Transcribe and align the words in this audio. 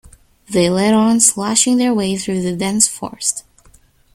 They 0.49 0.67
led 0.67 0.95
on, 0.95 1.19
slashing 1.19 1.77
their 1.77 1.93
way 1.93 2.17
through 2.17 2.41
the 2.41 2.55
dense 2.55 2.87
forest. 2.87 3.43